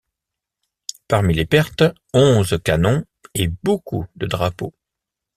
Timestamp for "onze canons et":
2.15-3.49